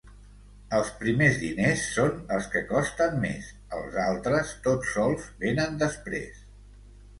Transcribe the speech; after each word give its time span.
Els 0.77 0.87
primers 1.01 1.35
diners 1.41 1.83
són 1.97 2.15
els 2.37 2.47
que 2.55 2.63
costen 2.71 3.21
més; 3.27 3.51
els 3.81 4.01
altres 4.07 4.57
tots 4.67 4.97
sols 4.97 5.31
venen 5.47 5.81
després. 5.87 6.45